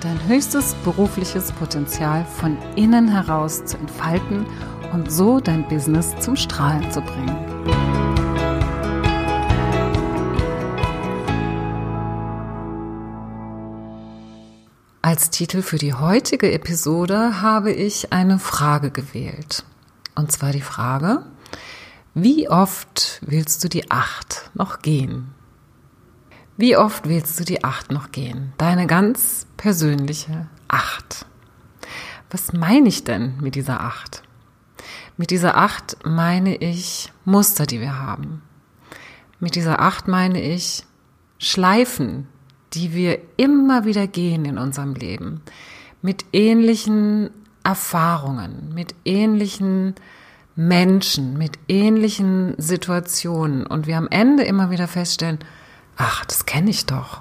[0.00, 4.46] dein höchstes berufliches Potenzial von innen heraus zu entfalten
[4.92, 7.36] und so dein Business zum Strahlen zu bringen.
[15.02, 19.64] Als Titel für die heutige Episode habe ich eine Frage gewählt.
[20.14, 21.24] Und zwar die Frage,
[22.14, 25.34] wie oft willst du die Acht noch gehen?
[26.60, 28.52] Wie oft willst du die Acht noch gehen?
[28.58, 31.24] Deine ganz persönliche Acht.
[32.30, 34.22] Was meine ich denn mit dieser Acht?
[35.16, 38.42] Mit dieser Acht meine ich Muster, die wir haben.
[39.38, 40.84] Mit dieser Acht meine ich
[41.38, 42.28] Schleifen,
[42.74, 45.40] die wir immer wieder gehen in unserem Leben.
[46.02, 47.30] Mit ähnlichen
[47.64, 49.94] Erfahrungen, mit ähnlichen
[50.56, 53.66] Menschen, mit ähnlichen Situationen.
[53.66, 55.38] Und wir am Ende immer wieder feststellen,
[56.00, 57.20] ach, das kenne ich doch.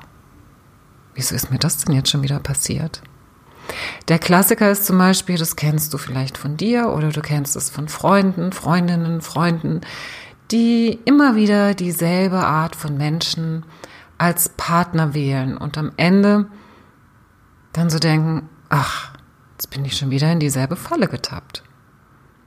[1.13, 3.01] Wieso ist mir das denn jetzt schon wieder passiert?
[4.07, 7.69] Der Klassiker ist zum Beispiel, das kennst du vielleicht von dir oder du kennst es
[7.69, 9.81] von Freunden, Freundinnen, Freunden,
[10.49, 13.65] die immer wieder dieselbe Art von Menschen
[14.17, 16.47] als Partner wählen und am Ende
[17.73, 19.11] dann so denken, ach,
[19.51, 21.63] jetzt bin ich schon wieder in dieselbe Falle getappt.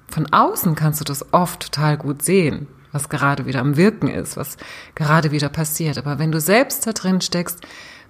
[0.08, 4.36] Von außen kannst du das oft total gut sehen was gerade wieder am Wirken ist,
[4.36, 4.56] was
[4.94, 5.98] gerade wieder passiert.
[5.98, 7.60] Aber wenn du selbst da drin steckst,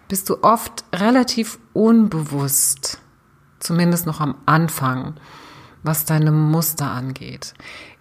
[0.09, 2.99] bist du oft relativ unbewusst,
[3.61, 5.15] zumindest noch am Anfang,
[5.83, 7.55] was deine Muster angeht.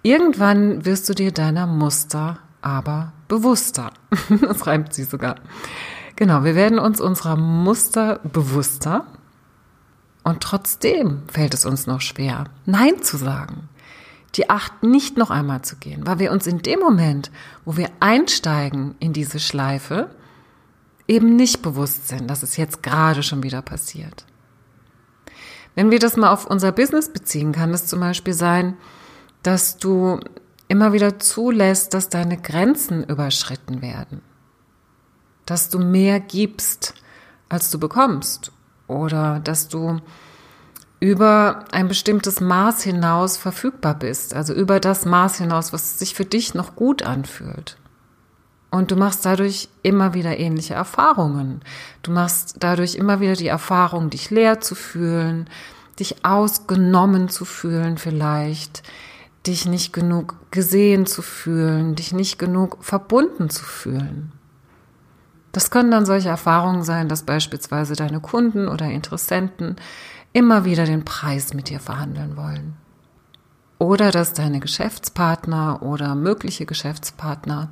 [0.03, 3.91] Irgendwann wirst du dir deiner Muster aber bewusster.
[4.41, 5.35] das reimt sie sogar.
[6.15, 9.05] Genau, wir werden uns unserer Muster bewusster
[10.23, 13.69] und trotzdem fällt es uns noch schwer, Nein zu sagen
[14.35, 17.31] die Acht nicht noch einmal zu gehen, weil wir uns in dem Moment,
[17.65, 20.09] wo wir einsteigen in diese Schleife,
[21.07, 24.25] eben nicht bewusst sind, dass es jetzt gerade schon wieder passiert.
[25.75, 28.77] Wenn wir das mal auf unser Business beziehen, kann es zum Beispiel sein,
[29.43, 30.19] dass du
[30.67, 34.21] immer wieder zulässt, dass deine Grenzen überschritten werden,
[35.45, 36.93] dass du mehr gibst,
[37.49, 38.51] als du bekommst
[38.87, 39.99] oder dass du
[41.01, 46.25] über ein bestimmtes Maß hinaus verfügbar bist, also über das Maß hinaus, was sich für
[46.25, 47.77] dich noch gut anfühlt.
[48.69, 51.61] Und du machst dadurch immer wieder ähnliche Erfahrungen.
[52.03, 55.49] Du machst dadurch immer wieder die Erfahrung, dich leer zu fühlen,
[55.99, 58.83] dich ausgenommen zu fühlen vielleicht,
[59.47, 64.31] dich nicht genug gesehen zu fühlen, dich nicht genug verbunden zu fühlen.
[65.51, 69.77] Das können dann solche Erfahrungen sein, dass beispielsweise deine Kunden oder Interessenten
[70.33, 72.75] immer wieder den Preis mit dir verhandeln wollen.
[73.77, 77.71] Oder dass deine Geschäftspartner oder mögliche Geschäftspartner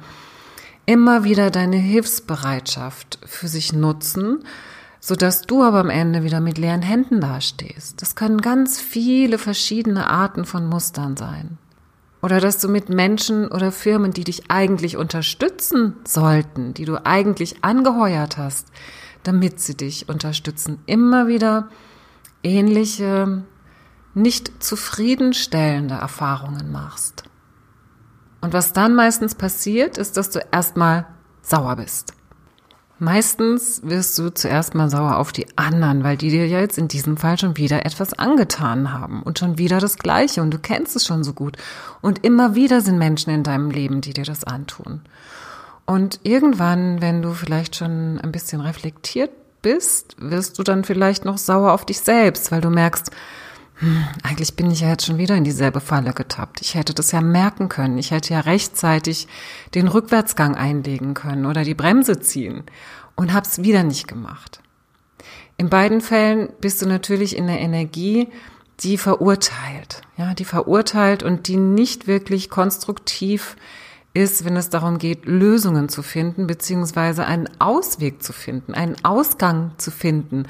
[0.85, 4.43] immer wieder deine Hilfsbereitschaft für sich nutzen,
[4.99, 8.01] sodass du aber am Ende wieder mit leeren Händen dastehst.
[8.01, 11.57] Das können ganz viele verschiedene Arten von Mustern sein.
[12.21, 17.63] Oder dass du mit Menschen oder Firmen, die dich eigentlich unterstützen sollten, die du eigentlich
[17.63, 18.67] angeheuert hast,
[19.23, 21.69] damit sie dich unterstützen, immer wieder
[22.43, 23.43] ähnliche,
[24.13, 27.23] nicht zufriedenstellende Erfahrungen machst.
[28.41, 31.07] Und was dann meistens passiert, ist, dass du erstmal
[31.41, 32.13] sauer bist.
[33.01, 36.89] Meistens wirst du zuerst mal sauer auf die anderen, weil die dir ja jetzt in
[36.89, 40.97] diesem Fall schon wieder etwas angetan haben und schon wieder das Gleiche und du kennst
[40.97, 41.55] es schon so gut.
[42.01, 45.01] Und immer wieder sind Menschen in deinem Leben, die dir das antun.
[45.85, 49.31] Und irgendwann, wenn du vielleicht schon ein bisschen reflektiert
[49.61, 53.11] bist, wirst du dann vielleicht noch sauer auf dich selbst, weil du merkst,
[53.75, 56.61] hm, eigentlich bin ich ja jetzt schon wieder in dieselbe Falle getappt.
[56.61, 57.97] Ich hätte das ja merken können.
[57.97, 59.27] Ich hätte ja rechtzeitig
[59.73, 62.63] den Rückwärtsgang einlegen können oder die Bremse ziehen
[63.15, 64.61] und hab's wieder nicht gemacht.
[65.57, 68.29] In beiden Fällen bist du natürlich in der Energie,
[68.81, 73.57] die verurteilt, ja, die verurteilt und die nicht wirklich konstruktiv
[74.13, 79.71] ist, wenn es darum geht, Lösungen zu finden, beziehungsweise einen Ausweg zu finden, einen Ausgang
[79.77, 80.45] zu finden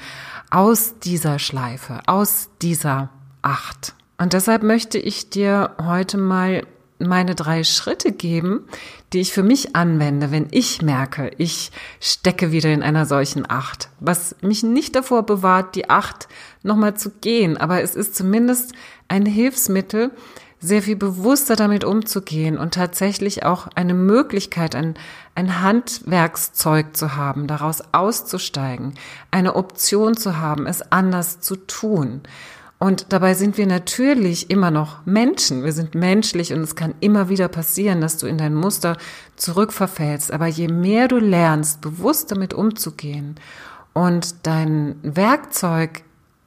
[0.50, 3.10] aus dieser Schleife, aus dieser
[3.42, 3.94] Acht.
[4.18, 6.66] Und deshalb möchte ich dir heute mal
[6.98, 8.66] meine drei Schritte geben,
[9.12, 13.88] die ich für mich anwende, wenn ich merke, ich stecke wieder in einer solchen Acht.
[13.98, 16.28] Was mich nicht davor bewahrt, die Acht
[16.62, 18.72] nochmal zu gehen, aber es ist zumindest
[19.08, 20.10] ein Hilfsmittel,
[20.60, 24.94] sehr viel bewusster damit umzugehen und tatsächlich auch eine Möglichkeit, ein,
[25.34, 28.94] ein Handwerkszeug zu haben, daraus auszusteigen,
[29.30, 32.20] eine Option zu haben, es anders zu tun.
[32.78, 35.64] Und dabei sind wir natürlich immer noch Menschen.
[35.64, 38.96] Wir sind menschlich und es kann immer wieder passieren, dass du in dein Muster
[39.36, 40.32] zurückverfällst.
[40.32, 43.34] Aber je mehr du lernst, bewusst damit umzugehen
[43.92, 46.02] und dein Werkzeug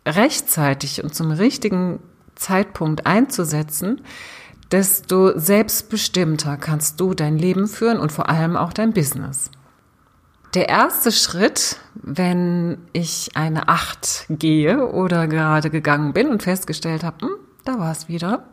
[0.07, 2.00] rechtzeitig und zum richtigen
[2.35, 4.01] Zeitpunkt einzusetzen,
[4.71, 9.51] desto selbstbestimmter kannst du dein Leben führen und vor allem auch dein Business.
[10.53, 17.25] Der erste Schritt, wenn ich eine Acht gehe oder gerade gegangen bin und festgestellt habe,
[17.25, 17.35] hm,
[17.65, 18.45] da war es wieder,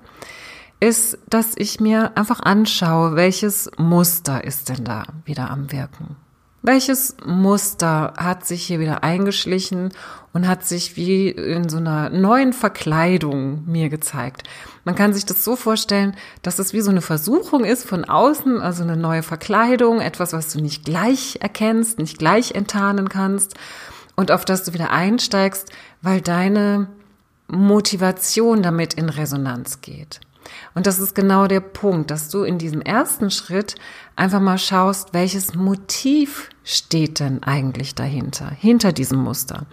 [0.81, 6.17] ist, dass ich mir einfach anschaue, welches Muster ist denn da wieder am Wirken.
[6.63, 9.93] Welches Muster hat sich hier wieder eingeschlichen
[10.35, 14.43] und hat sich wie in so einer neuen Verkleidung mir gezeigt?
[14.85, 18.61] Man kann sich das so vorstellen, dass es wie so eine Versuchung ist von außen,
[18.61, 23.55] also eine neue Verkleidung, etwas, was du nicht gleich erkennst, nicht gleich enttarnen kannst
[24.15, 25.71] und auf das du wieder einsteigst,
[26.03, 26.89] weil deine
[27.49, 30.21] Motivation damit in Resonanz geht.
[30.75, 33.75] Und das ist genau der Punkt, dass du in diesem ersten Schritt
[34.17, 39.67] einfach mal schaust, welches Motiv steht denn eigentlich dahinter, hinter diesem Muster.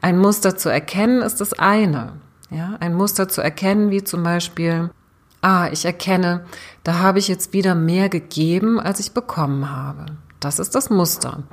[0.00, 2.14] Ein Muster zu erkennen ist das eine.
[2.50, 4.90] Ja, ein Muster zu erkennen, wie zum Beispiel,
[5.40, 6.44] ah, ich erkenne,
[6.82, 10.06] da habe ich jetzt wieder mehr gegeben, als ich bekommen habe.
[10.40, 11.44] Das ist das Muster.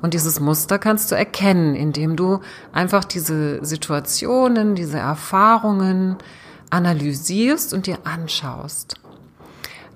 [0.00, 2.40] Und dieses Muster kannst du erkennen, indem du
[2.72, 6.16] einfach diese Situationen, diese Erfahrungen,
[6.70, 8.96] analysierst und dir anschaust.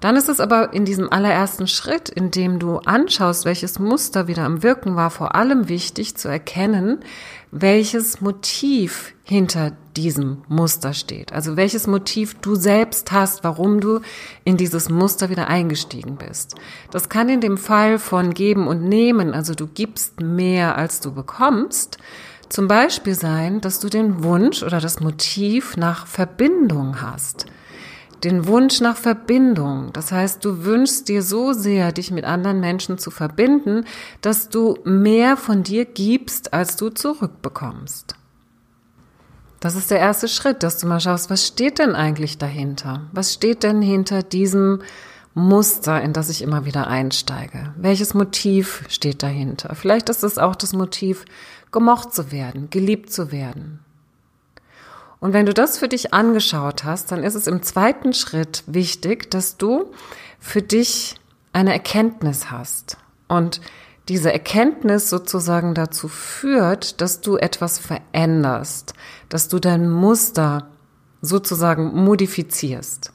[0.01, 4.45] Dann ist es aber in diesem allerersten Schritt, in dem du anschaust, welches Muster wieder
[4.45, 7.05] am Wirken war, vor allem wichtig zu erkennen,
[7.55, 11.35] welches Motiv hinter diesem Muster steht.
[11.35, 14.01] Also welches Motiv du selbst hast, warum du
[14.43, 16.55] in dieses Muster wieder eingestiegen bist.
[16.91, 21.13] Das kann in dem Fall von geben und nehmen, also du gibst mehr, als du
[21.13, 21.99] bekommst,
[22.49, 27.47] zum Beispiel sein, dass du den Wunsch oder das Motiv nach Verbindung hast.
[28.25, 29.93] Den Wunsch nach Verbindung.
[29.93, 33.85] Das heißt, du wünschst dir so sehr, dich mit anderen Menschen zu verbinden,
[34.21, 38.15] dass du mehr von dir gibst, als du zurückbekommst.
[39.59, 43.03] Das ist der erste Schritt, dass du mal schaust, was steht denn eigentlich dahinter?
[43.13, 44.83] Was steht denn hinter diesem
[45.35, 47.73] Muster, in das ich immer wieder einsteige?
[47.77, 49.75] Welches Motiv steht dahinter?
[49.75, 51.25] Vielleicht ist es auch das Motiv,
[51.71, 53.81] gemocht zu werden, geliebt zu werden.
[55.23, 59.31] Und wenn du das für dich angeschaut hast, dann ist es im zweiten Schritt wichtig,
[59.31, 59.93] dass du
[60.41, 61.15] für dich
[61.53, 62.97] eine Erkenntnis hast.
[63.29, 63.61] Und
[64.09, 68.95] diese Erkenntnis sozusagen dazu führt, dass du etwas veränderst,
[69.29, 70.71] dass du dein Muster
[71.21, 73.13] sozusagen modifizierst.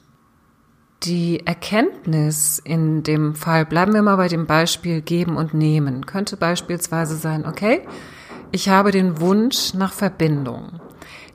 [1.03, 6.37] Die Erkenntnis in dem Fall, bleiben wir mal bei dem Beispiel geben und nehmen, könnte
[6.37, 7.85] beispielsweise sein, okay,
[8.53, 10.79] ich habe den Wunsch nach Verbindung.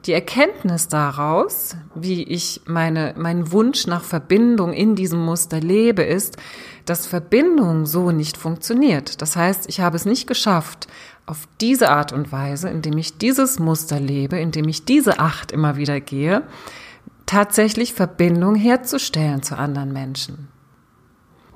[0.07, 6.37] Die Erkenntnis daraus, wie ich meine, meinen Wunsch nach Verbindung in diesem Muster lebe, ist,
[6.87, 9.23] dass Verbindung so nicht funktioniert.
[9.23, 10.89] Das heißt, ich habe es nicht geschafft,
[11.25, 15.77] auf diese Art und Weise, indem ich dieses Muster lebe, indem ich diese Acht immer
[15.77, 16.43] wieder gehe,
[17.27, 20.49] tatsächlich Verbindung herzustellen zu anderen Menschen.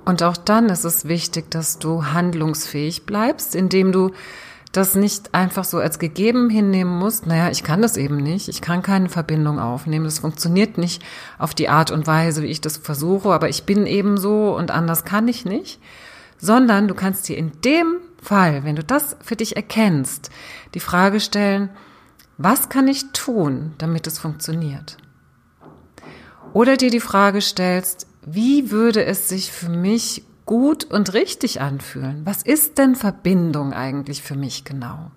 [0.04, 4.12] Und auch dann ist es wichtig, dass du handlungsfähig bleibst, indem du
[4.76, 8.60] das nicht einfach so als gegeben hinnehmen musst, naja, ich kann das eben nicht, ich
[8.60, 11.02] kann keine Verbindung aufnehmen, das funktioniert nicht
[11.38, 14.70] auf die Art und Weise, wie ich das versuche, aber ich bin eben so und
[14.70, 15.80] anders kann ich nicht,
[16.38, 20.30] sondern du kannst dir in dem Fall, wenn du das für dich erkennst,
[20.74, 21.70] die Frage stellen,
[22.38, 24.98] was kann ich tun, damit es funktioniert?
[26.52, 32.22] Oder dir die Frage stellst, wie würde es sich für mich gut und richtig anfühlen.
[32.24, 35.10] Was ist denn Verbindung eigentlich für mich genau?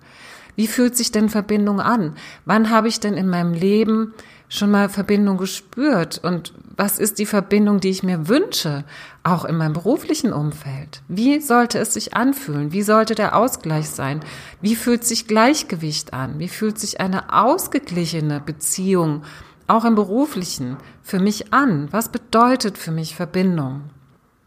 [0.56, 2.16] Wie fühlt sich denn Verbindung an?
[2.44, 4.12] Wann habe ich denn in meinem Leben
[4.48, 6.20] schon mal Verbindung gespürt?
[6.22, 8.84] Und was ist die Verbindung, die ich mir wünsche,
[9.22, 11.02] auch in meinem beruflichen Umfeld?
[11.08, 12.72] Wie sollte es sich anfühlen?
[12.72, 14.20] Wie sollte der Ausgleich sein?
[14.60, 16.38] Wie fühlt sich Gleichgewicht an?
[16.38, 19.22] Wie fühlt sich eine ausgeglichene Beziehung
[19.68, 21.88] auch im beruflichen für mich an?
[21.92, 23.82] Was bedeutet für mich Verbindung?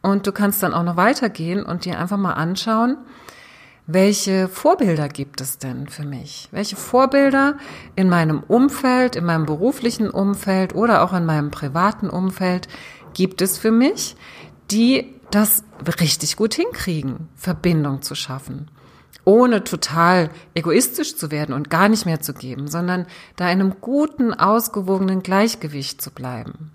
[0.03, 2.97] Und du kannst dann auch noch weitergehen und dir einfach mal anschauen,
[3.87, 6.47] welche Vorbilder gibt es denn für mich?
[6.51, 7.57] Welche Vorbilder
[7.95, 12.67] in meinem Umfeld, in meinem beruflichen Umfeld oder auch in meinem privaten Umfeld
[13.13, 14.15] gibt es für mich,
[14.71, 15.63] die das
[15.99, 18.69] richtig gut hinkriegen, Verbindung zu schaffen,
[19.25, 23.05] ohne total egoistisch zu werden und gar nicht mehr zu geben, sondern
[23.35, 26.71] da in einem guten, ausgewogenen Gleichgewicht zu bleiben.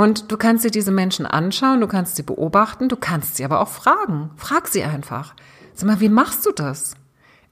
[0.00, 3.60] Und du kannst dir diese Menschen anschauen, du kannst sie beobachten, du kannst sie aber
[3.60, 4.30] auch fragen.
[4.36, 5.34] Frag sie einfach.
[5.74, 6.94] Sag mal, wie machst du das?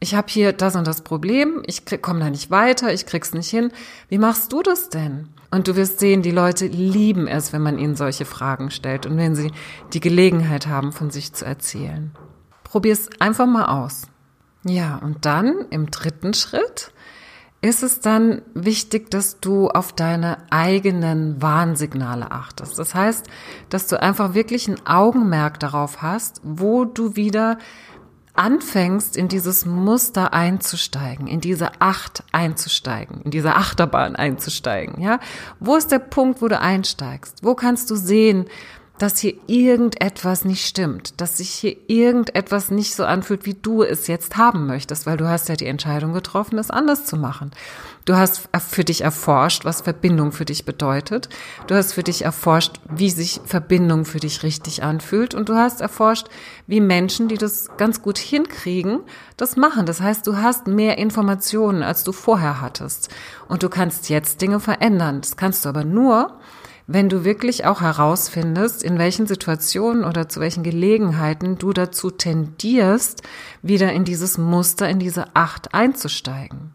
[0.00, 3.50] Ich habe hier das und das Problem, ich komme da nicht weiter, ich krieg's nicht
[3.50, 3.71] hin.
[4.09, 5.28] Wie machst du das denn?
[5.50, 9.19] Und du wirst sehen, die Leute lieben es, wenn man ihnen solche Fragen stellt und
[9.19, 9.52] wenn sie
[9.93, 12.12] die Gelegenheit haben, von sich zu erzählen.
[12.64, 14.07] Probier's einfach mal aus.
[14.64, 16.93] Ja, und dann im dritten Schritt
[17.61, 22.79] ist es dann wichtig, dass du auf deine eigenen Warnsignale achtest.
[22.79, 23.27] Das heißt,
[23.69, 27.59] dass du einfach wirklich ein Augenmerk darauf hast, wo du wieder
[28.35, 35.19] anfängst, in dieses Muster einzusteigen, in diese Acht einzusteigen, in diese Achterbahn einzusteigen, ja?
[35.59, 37.43] Wo ist der Punkt, wo du einsteigst?
[37.43, 38.47] Wo kannst du sehen,
[38.99, 44.07] dass hier irgendetwas nicht stimmt, dass sich hier irgendetwas nicht so anfühlt, wie du es
[44.07, 47.52] jetzt haben möchtest, weil du hast ja die Entscheidung getroffen, es anders zu machen.
[48.09, 51.28] Du hast für dich erforscht, was Verbindung für dich bedeutet.
[51.67, 55.35] Du hast für dich erforscht, wie sich Verbindung für dich richtig anfühlt.
[55.35, 56.26] Und du hast erforscht,
[56.67, 59.00] wie Menschen, die das ganz gut hinkriegen,
[59.37, 59.85] das machen.
[59.85, 63.11] Das heißt, du hast mehr Informationen, als du vorher hattest.
[63.47, 65.21] Und du kannst jetzt Dinge verändern.
[65.21, 66.38] Das kannst du aber nur,
[66.90, 73.23] wenn du wirklich auch herausfindest, in welchen Situationen oder zu welchen Gelegenheiten du dazu tendierst,
[73.61, 76.73] wieder in dieses Muster, in diese Acht einzusteigen.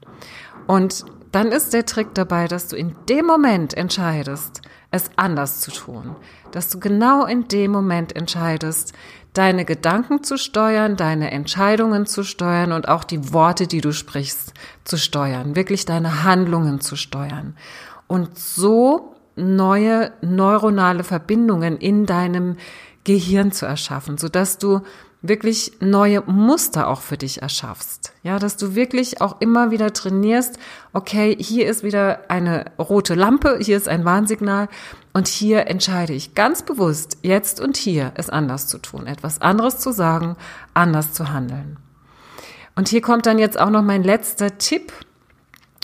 [0.67, 5.71] Und dann ist der Trick dabei, dass du in dem Moment entscheidest, es anders zu
[5.71, 6.15] tun.
[6.51, 8.93] Dass du genau in dem Moment entscheidest,
[9.33, 14.53] deine Gedanken zu steuern, deine Entscheidungen zu steuern und auch die Worte, die du sprichst,
[14.83, 15.55] zu steuern.
[15.55, 17.57] Wirklich deine Handlungen zu steuern.
[18.05, 22.57] Und so neue neuronale Verbindungen in deinem
[23.03, 24.81] Gehirn zu erschaffen, so dass du
[25.23, 28.13] wirklich neue Muster auch für dich erschaffst.
[28.23, 30.59] Ja, dass du wirklich auch immer wieder trainierst,
[30.91, 34.67] okay, hier ist wieder eine rote Lampe, hier ist ein Warnsignal
[35.13, 39.79] und hier entscheide ich ganz bewusst, jetzt und hier es anders zu tun, etwas anderes
[39.79, 40.35] zu sagen,
[40.73, 41.77] anders zu handeln.
[42.75, 44.91] Und hier kommt dann jetzt auch noch mein letzter Tipp,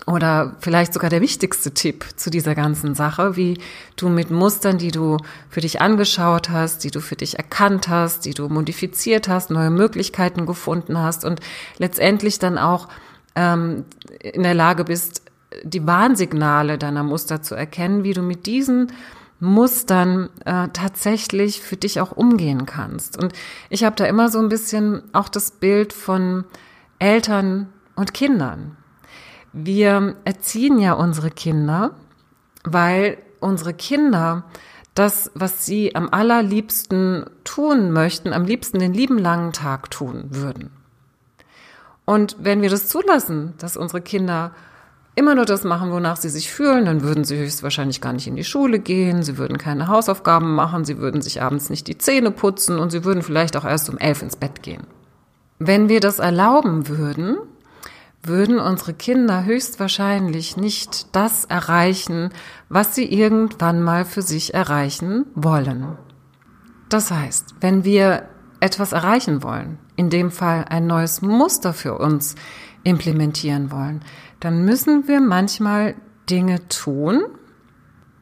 [0.10, 3.60] oder vielleicht sogar der wichtigste Tipp zu dieser ganzen Sache, wie
[3.96, 5.18] du mit Mustern, die du
[5.50, 9.70] für dich angeschaut hast, die du für dich erkannt hast, die du modifiziert hast, neue
[9.70, 11.42] Möglichkeiten gefunden hast und
[11.78, 12.88] letztendlich dann auch
[13.36, 13.86] ähm,
[14.20, 15.22] in der Lage bist,
[15.64, 18.92] die Warnsignale deiner Muster zu erkennen, wie du mit diesen
[19.40, 23.16] Mustern äh, tatsächlich für dich auch umgehen kannst.
[23.22, 23.34] Und
[23.70, 26.46] ich habe da immer so ein bisschen auch das Bild von
[26.98, 28.76] Eltern und Kindern.
[29.54, 31.92] Wir erziehen ja unsere Kinder,
[32.64, 34.44] weil unsere Kinder
[34.94, 40.72] das, was sie am allerliebsten tun möchten, am liebsten den lieben langen Tag tun würden.
[42.06, 44.52] Und wenn wir das zulassen, dass unsere Kinder
[45.16, 48.36] immer nur das machen, wonach sie sich fühlen, dann würden sie höchstwahrscheinlich gar nicht in
[48.36, 52.32] die Schule gehen, sie würden keine Hausaufgaben machen, sie würden sich abends nicht die Zähne
[52.32, 54.88] putzen und sie würden vielleicht auch erst um elf ins Bett gehen.
[55.60, 57.38] Wenn wir das erlauben würden,
[58.24, 62.30] würden unsere Kinder höchstwahrscheinlich nicht das erreichen,
[62.68, 65.98] was sie irgendwann mal für sich erreichen wollen.
[66.90, 68.28] Das heißt, wenn wir
[68.60, 72.36] etwas erreichen wollen, in dem Fall ein neues Muster für uns
[72.84, 74.02] implementieren wollen,
[74.40, 75.96] dann müssen wir manchmal
[76.30, 77.24] Dinge tun,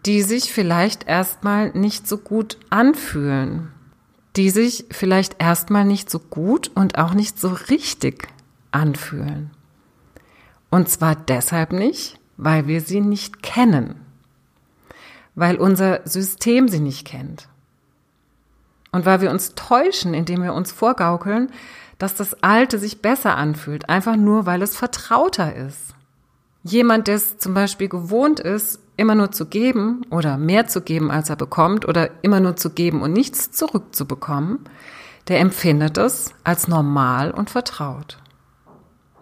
[0.05, 3.71] die sich vielleicht erstmal nicht so gut anfühlen,
[4.35, 8.27] die sich vielleicht erstmal nicht so gut und auch nicht so richtig
[8.71, 9.51] anfühlen.
[10.69, 13.95] Und zwar deshalb nicht, weil wir sie nicht kennen,
[15.35, 17.47] weil unser System sie nicht kennt.
[18.91, 21.51] Und weil wir uns täuschen, indem wir uns vorgaukeln,
[21.97, 25.95] dass das Alte sich besser anfühlt, einfach nur weil es vertrauter ist.
[26.63, 31.11] Jemand, der es zum Beispiel gewohnt ist, immer nur zu geben oder mehr zu geben,
[31.11, 34.59] als er bekommt, oder immer nur zu geben und nichts zurückzubekommen,
[35.27, 38.17] der empfindet es als normal und vertraut.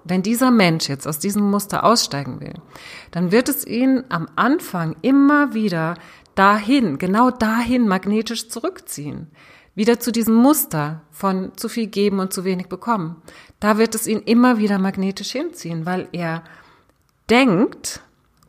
[0.07, 2.53] Wenn dieser Mensch jetzt aus diesem Muster aussteigen will,
[3.11, 5.95] dann wird es ihn am Anfang immer wieder
[6.35, 9.31] dahin, genau dahin magnetisch zurückziehen.
[9.73, 13.17] Wieder zu diesem Muster von zu viel geben und zu wenig bekommen.
[13.59, 16.43] Da wird es ihn immer wieder magnetisch hinziehen, weil er
[17.29, 18.01] denkt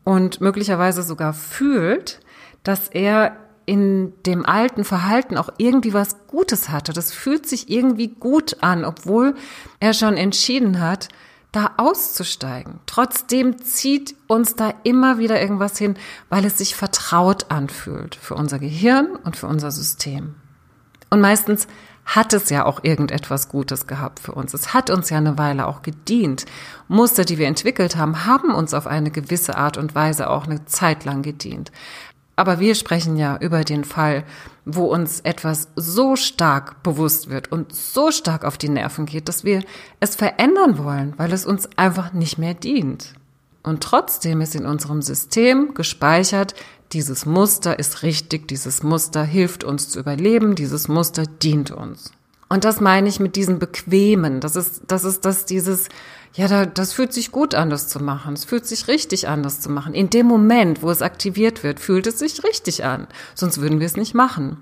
[0.03, 2.21] und möglicherweise sogar fühlt,
[2.63, 3.35] dass er
[3.65, 6.93] in dem alten Verhalten auch irgendwie was Gutes hatte.
[6.93, 9.35] Das fühlt sich irgendwie gut an, obwohl
[9.81, 11.09] er schon entschieden hat,
[11.57, 12.79] da auszusteigen.
[12.85, 15.95] Trotzdem zieht uns da immer wieder irgendwas hin,
[16.29, 20.35] weil es sich vertraut anfühlt für unser Gehirn und für unser System.
[21.09, 21.67] Und meistens
[22.05, 24.53] hat es ja auch irgendetwas Gutes gehabt für uns.
[24.53, 26.45] Es hat uns ja eine Weile auch gedient.
[26.87, 30.63] Muster, die wir entwickelt haben, haben uns auf eine gewisse Art und Weise auch eine
[30.65, 31.71] Zeit lang gedient.
[32.35, 34.23] Aber wir sprechen ja über den Fall,
[34.69, 39.45] wo uns etwas so stark bewusst wird und so stark auf die Nerven geht, dass
[39.45, 39.63] wir
[40.01, 43.13] es verändern wollen, weil es uns einfach nicht mehr dient.
[43.63, 46.53] Und trotzdem ist in unserem System gespeichert,
[46.91, 52.11] dieses Muster ist richtig, dieses Muster hilft uns zu überleben, dieses Muster dient uns.
[52.49, 54.41] Und das meine ich mit diesem Bequemen.
[54.41, 55.89] Das ist, das ist das, dieses,
[56.37, 58.35] ja, da, das fühlt sich gut an, das zu machen.
[58.35, 59.95] Es fühlt sich richtig an, das zu machen.
[59.95, 63.07] In dem Moment, wo es aktiviert wird, fühlt es sich richtig an.
[63.33, 64.57] Sonst würden wir es nicht machen.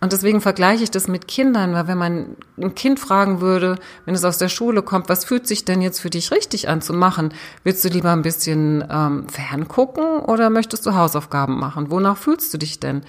[0.00, 4.16] Und deswegen vergleiche ich das mit Kindern, weil wenn man ein Kind fragen würde, wenn
[4.16, 6.92] es aus der Schule kommt, was fühlt sich denn jetzt für dich richtig an zu
[6.92, 7.32] machen?
[7.62, 11.92] Willst du lieber ein bisschen ähm, ferngucken oder möchtest du Hausaufgaben machen?
[11.92, 13.02] Wonach fühlst du dich denn?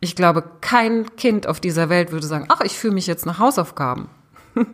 [0.00, 3.38] Ich glaube, kein Kind auf dieser Welt würde sagen, ach, ich fühle mich jetzt nach
[3.38, 4.08] Hausaufgaben.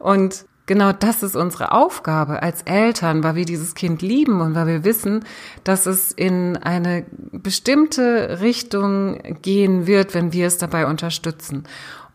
[0.00, 4.66] Und Genau das ist unsere Aufgabe als Eltern, weil wir dieses Kind lieben und weil
[4.66, 5.24] wir wissen,
[5.62, 11.64] dass es in eine bestimmte Richtung gehen wird, wenn wir es dabei unterstützen.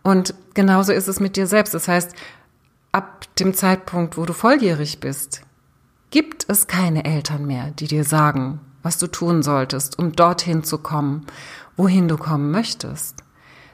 [0.01, 1.75] Und genauso ist es mit dir selbst.
[1.75, 2.15] Das heißt,
[2.91, 5.41] ab dem Zeitpunkt, wo du volljährig bist,
[6.09, 10.79] gibt es keine Eltern mehr, die dir sagen, was du tun solltest, um dorthin zu
[10.79, 11.27] kommen,
[11.77, 13.23] wohin du kommen möchtest.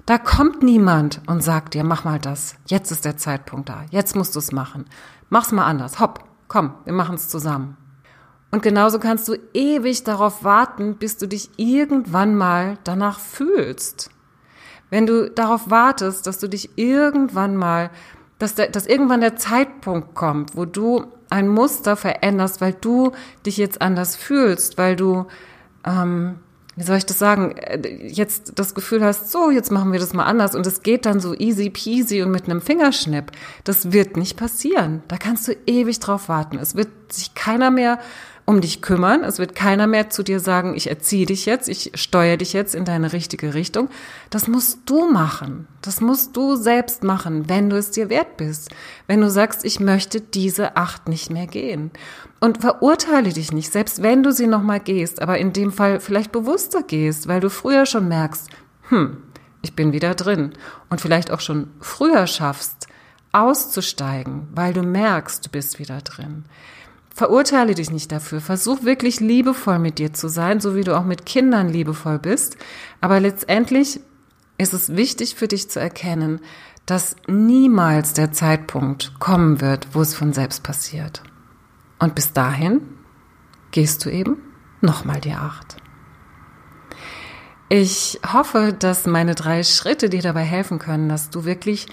[0.05, 2.55] Da kommt niemand und sagt dir, mach mal das.
[2.67, 3.85] Jetzt ist der Zeitpunkt da.
[3.89, 4.85] Jetzt musst du es machen.
[5.29, 6.00] Mach's mal anders.
[6.00, 7.75] Hopp, komm, wir machen es zusammen.
[8.51, 14.12] Und genauso kannst du ewig darauf warten, bis du dich irgendwann mal danach fühlst.
[14.91, 17.89] Wenn du darauf wartest, dass du dich irgendwann mal,
[18.38, 23.12] dass, der, dass irgendwann der Zeitpunkt kommt, wo du ein Muster veränderst, weil du
[23.45, 25.25] dich jetzt anders fühlst, weil du
[25.83, 26.39] ähm,
[26.75, 30.13] wie soll ich das sagen, äh, jetzt das Gefühl hast, so, jetzt machen wir das
[30.13, 33.32] mal anders und es geht dann so easy peasy und mit einem Fingerschnipp.
[33.63, 35.01] Das wird nicht passieren.
[35.08, 36.58] Da kannst du ewig drauf warten.
[36.60, 38.00] Es wird sich keiner mehr
[38.45, 39.23] um dich kümmern.
[39.23, 42.75] Es wird keiner mehr zu dir sagen, ich erziehe dich jetzt, ich steuere dich jetzt
[42.75, 43.89] in deine richtige Richtung.
[44.29, 45.67] Das musst du machen.
[45.81, 48.69] Das musst du selbst machen, wenn du es dir wert bist.
[49.08, 51.89] Wenn du sagst, ich möchte diese acht nicht mehr gehen.
[52.39, 56.31] Und verurteile dich nicht, selbst wenn du sie nochmal gehst, aber in dem Fall vielleicht
[56.31, 58.49] bewusster gehst, weil du früher schon merkst,
[58.89, 59.17] hm,
[59.63, 60.53] ich bin wieder drin.
[60.91, 62.88] Und vielleicht auch schon früher schaffst,
[63.31, 66.45] auszusteigen, weil du merkst, du bist wieder drin.
[67.15, 68.41] Verurteile dich nicht dafür.
[68.41, 72.58] Versuch wirklich liebevoll mit dir zu sein, so wie du auch mit Kindern liebevoll bist.
[72.99, 74.01] Aber letztendlich
[74.58, 76.41] ist es wichtig für dich zu erkennen,
[76.86, 81.23] dass niemals der Zeitpunkt kommen wird, wo es von selbst passiert.
[81.99, 82.82] Und bis dahin
[83.71, 84.36] gehst du eben
[84.82, 85.78] nochmal die Acht.
[87.69, 91.88] Ich hoffe, dass meine drei Schritte dir dabei helfen können, dass du wirklich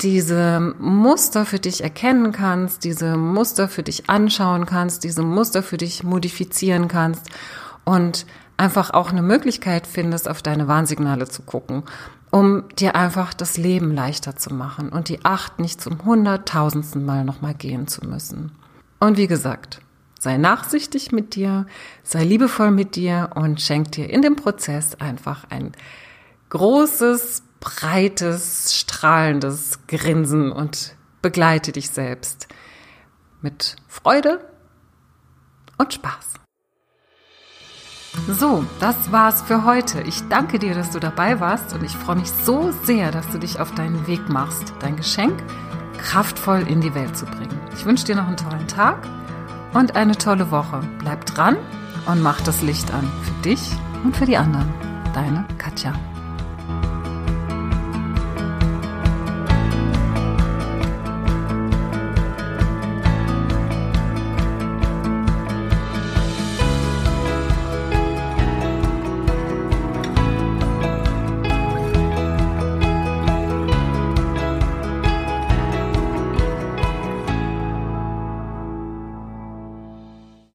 [0.00, 5.76] diese Muster für dich erkennen kannst, diese Muster für dich anschauen kannst, diese Muster für
[5.76, 7.26] dich modifizieren kannst
[7.84, 11.82] und einfach auch eine Möglichkeit findest, auf deine Warnsignale zu gucken,
[12.30, 17.24] um dir einfach das Leben leichter zu machen und die Acht nicht zum hunderttausendsten Mal
[17.24, 18.52] nochmal gehen zu müssen.
[19.00, 19.80] Und wie gesagt,
[20.18, 21.66] sei nachsichtig mit dir,
[22.02, 25.72] sei liebevoll mit dir und schenk dir in dem Prozess einfach ein
[26.50, 32.48] großes, breites, strahlendes Grinsen und begleite dich selbst
[33.40, 34.40] mit Freude
[35.76, 36.34] und Spaß.
[38.26, 40.00] So, das war's für heute.
[40.02, 43.38] Ich danke dir, dass du dabei warst und ich freue mich so sehr, dass du
[43.38, 45.42] dich auf deinen Weg machst, dein Geschenk
[45.98, 47.60] kraftvoll in die Welt zu bringen.
[47.74, 49.06] Ich wünsche dir noch einen tollen Tag
[49.74, 50.80] und eine tolle Woche.
[50.98, 51.56] Bleib dran
[52.06, 53.60] und mach das Licht an für dich
[54.04, 54.72] und für die anderen.
[55.12, 55.92] Deine Katja.